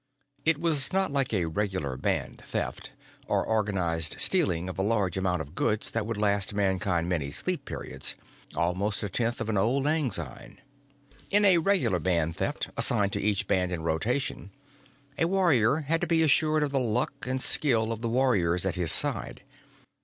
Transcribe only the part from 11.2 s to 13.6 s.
In a regular band theft, assigned to each